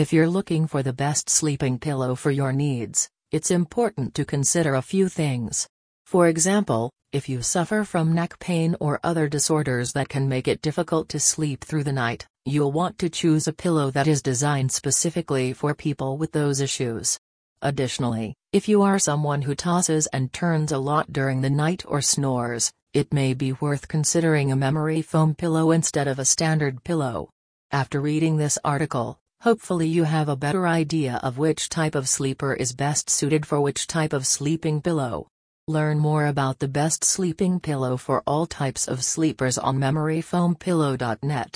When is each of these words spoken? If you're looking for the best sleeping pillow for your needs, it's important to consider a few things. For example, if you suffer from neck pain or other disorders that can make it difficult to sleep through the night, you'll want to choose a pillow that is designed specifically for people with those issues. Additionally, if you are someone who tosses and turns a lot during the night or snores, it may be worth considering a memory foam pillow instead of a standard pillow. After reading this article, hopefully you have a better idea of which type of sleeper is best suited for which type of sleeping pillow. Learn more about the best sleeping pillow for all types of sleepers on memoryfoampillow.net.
If 0.00 0.14
you're 0.14 0.30
looking 0.30 0.66
for 0.66 0.82
the 0.82 0.94
best 0.94 1.28
sleeping 1.28 1.78
pillow 1.78 2.14
for 2.14 2.30
your 2.30 2.54
needs, 2.54 3.10
it's 3.32 3.50
important 3.50 4.14
to 4.14 4.24
consider 4.24 4.74
a 4.74 4.80
few 4.80 5.10
things. 5.10 5.68
For 6.06 6.26
example, 6.26 6.90
if 7.12 7.28
you 7.28 7.42
suffer 7.42 7.84
from 7.84 8.14
neck 8.14 8.38
pain 8.38 8.76
or 8.80 8.98
other 9.04 9.28
disorders 9.28 9.92
that 9.92 10.08
can 10.08 10.26
make 10.26 10.48
it 10.48 10.62
difficult 10.62 11.10
to 11.10 11.20
sleep 11.20 11.62
through 11.62 11.84
the 11.84 11.92
night, 11.92 12.26
you'll 12.46 12.72
want 12.72 12.98
to 13.00 13.10
choose 13.10 13.46
a 13.46 13.52
pillow 13.52 13.90
that 13.90 14.08
is 14.08 14.22
designed 14.22 14.72
specifically 14.72 15.52
for 15.52 15.74
people 15.74 16.16
with 16.16 16.32
those 16.32 16.62
issues. 16.62 17.18
Additionally, 17.60 18.32
if 18.54 18.70
you 18.70 18.80
are 18.80 18.98
someone 18.98 19.42
who 19.42 19.54
tosses 19.54 20.06
and 20.14 20.32
turns 20.32 20.72
a 20.72 20.78
lot 20.78 21.12
during 21.12 21.42
the 21.42 21.50
night 21.50 21.84
or 21.86 22.00
snores, 22.00 22.72
it 22.94 23.12
may 23.12 23.34
be 23.34 23.52
worth 23.52 23.86
considering 23.86 24.50
a 24.50 24.56
memory 24.56 25.02
foam 25.02 25.34
pillow 25.34 25.72
instead 25.72 26.08
of 26.08 26.18
a 26.18 26.24
standard 26.24 26.84
pillow. 26.84 27.28
After 27.70 28.00
reading 28.00 28.38
this 28.38 28.58
article, 28.64 29.19
hopefully 29.40 29.88
you 29.88 30.04
have 30.04 30.28
a 30.28 30.36
better 30.36 30.66
idea 30.66 31.18
of 31.22 31.38
which 31.38 31.68
type 31.70 31.94
of 31.94 32.08
sleeper 32.08 32.52
is 32.52 32.72
best 32.74 33.08
suited 33.08 33.46
for 33.46 33.60
which 33.60 33.86
type 33.86 34.12
of 34.12 34.26
sleeping 34.26 34.82
pillow. 34.82 35.28
Learn 35.66 35.98
more 35.98 36.26
about 36.26 36.58
the 36.58 36.68
best 36.68 37.04
sleeping 37.04 37.58
pillow 37.58 37.96
for 37.96 38.22
all 38.26 38.46
types 38.46 38.86
of 38.86 39.02
sleepers 39.02 39.56
on 39.56 39.78
memoryfoampillow.net. 39.78 41.48